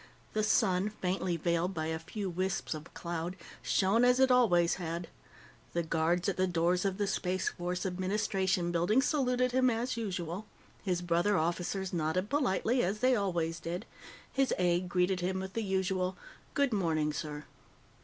The 0.33 0.41
sun, 0.41 0.89
faintly 0.89 1.37
veiled 1.37 1.75
by 1.75 1.85
a 1.85 1.99
few 1.99 2.27
wisps 2.27 2.73
of 2.73 2.91
cloud, 2.95 3.35
shone 3.61 4.03
as 4.03 4.19
it 4.19 4.31
always 4.31 4.77
had; 4.81 5.09
the 5.73 5.83
guards 5.83 6.27
at 6.27 6.37
the 6.37 6.47
doors 6.47 6.85
of 6.85 6.97
the 6.97 7.05
Space 7.05 7.49
Force 7.49 7.85
Administration 7.85 8.71
Building 8.71 9.03
saluted 9.03 9.51
him 9.51 9.69
as 9.69 9.97
usual; 9.97 10.47
his 10.81 11.03
brother 11.03 11.37
officers 11.37 11.93
nodded 11.93 12.31
politely, 12.31 12.81
as 12.81 12.97
they 13.01 13.15
always 13.15 13.59
did; 13.59 13.85
his 14.33 14.51
aide 14.57 14.89
greeted 14.89 15.19
him 15.19 15.39
with 15.39 15.53
the 15.53 15.61
usual 15.63 16.17
"Good 16.55 16.73
morning, 16.73 17.13
sir." 17.13 17.43